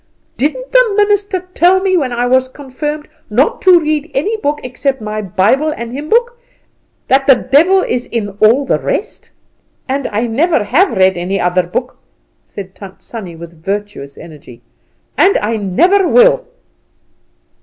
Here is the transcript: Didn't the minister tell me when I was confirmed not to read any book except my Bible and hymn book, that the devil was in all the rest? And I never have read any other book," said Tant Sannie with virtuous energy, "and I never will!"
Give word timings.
Didn't 0.35 0.71
the 0.71 0.93
minister 0.97 1.41
tell 1.53 1.79
me 1.79 1.95
when 1.95 2.11
I 2.11 2.25
was 2.25 2.47
confirmed 2.47 3.07
not 3.29 3.61
to 3.61 3.79
read 3.79 4.09
any 4.15 4.35
book 4.35 4.59
except 4.63 4.99
my 4.99 5.21
Bible 5.21 5.69
and 5.77 5.93
hymn 5.93 6.09
book, 6.09 6.39
that 7.07 7.27
the 7.27 7.35
devil 7.35 7.85
was 7.87 8.07
in 8.07 8.29
all 8.39 8.65
the 8.65 8.79
rest? 8.79 9.29
And 9.87 10.07
I 10.07 10.25
never 10.25 10.63
have 10.63 10.97
read 10.97 11.17
any 11.17 11.39
other 11.39 11.61
book," 11.61 11.99
said 12.47 12.73
Tant 12.73 13.03
Sannie 13.03 13.35
with 13.35 13.63
virtuous 13.63 14.17
energy, 14.17 14.63
"and 15.19 15.37
I 15.37 15.57
never 15.57 16.07
will!" 16.07 16.47